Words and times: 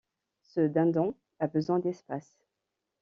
Ce 0.41 0.61
dindon 0.61 1.13
a 1.37 1.45
besoin 1.45 1.77
d'espace. 1.77 2.43